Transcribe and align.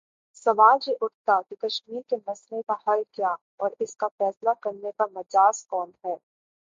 سوال 0.35 0.77
یہ 0.87 0.93
اٹھتا 1.01 1.39
کہ 1.41 1.55
کشمیر 1.59 2.01
کے 2.09 2.15
مسئلے 2.27 2.61
کا 2.67 2.75
حل 2.87 3.03
کیا 3.11 3.33
اور 3.57 3.71
اس 3.79 3.95
کا 3.95 4.07
فیصلہ 4.17 4.49
کرنے 4.61 4.91
کا 4.97 5.05
مجاز 5.11 5.65
کون 5.65 5.91
ہے؟ 6.05 6.15